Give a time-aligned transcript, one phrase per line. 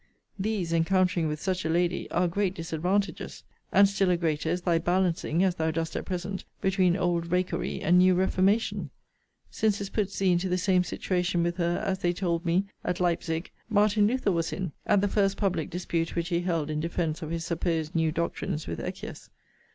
[0.39, 3.43] These, encountering with such a lady, are great disadvantages.
[3.71, 7.83] And still a greater is thy balancing, (as thou dost at present,) between old rakery
[7.83, 8.89] and new reformation;
[9.51, 12.99] since this puts thee into the same situation with her, as they told me, at
[12.99, 17.21] Leipsick, Martin Luther was in, at the first public dispute which he held in defence
[17.21, 19.29] of his supposed new doctrines with Eckius.